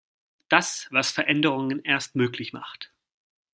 [0.49, 2.91] Das, was Veränderungen erst möglich macht.